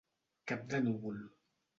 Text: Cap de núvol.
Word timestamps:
Cap 0.51 0.63
de 0.71 0.79
núvol. 0.87 1.19